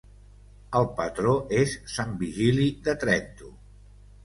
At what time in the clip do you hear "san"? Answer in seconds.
1.97-2.17